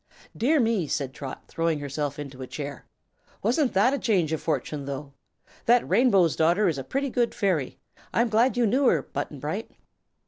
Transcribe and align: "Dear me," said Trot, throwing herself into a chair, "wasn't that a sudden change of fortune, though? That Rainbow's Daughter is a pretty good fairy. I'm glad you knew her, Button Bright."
"Dear 0.35 0.59
me," 0.59 0.87
said 0.87 1.13
Trot, 1.13 1.43
throwing 1.47 1.77
herself 1.79 2.17
into 2.17 2.41
a 2.41 2.47
chair, 2.47 2.87
"wasn't 3.43 3.73
that 3.73 3.89
a 3.93 3.97
sudden 3.97 4.01
change 4.01 4.33
of 4.33 4.41
fortune, 4.41 4.85
though? 4.85 5.13
That 5.67 5.87
Rainbow's 5.87 6.35
Daughter 6.35 6.67
is 6.67 6.79
a 6.79 6.83
pretty 6.83 7.11
good 7.11 7.35
fairy. 7.35 7.77
I'm 8.11 8.29
glad 8.29 8.57
you 8.57 8.65
knew 8.65 8.87
her, 8.87 9.03
Button 9.03 9.37
Bright." 9.39 9.69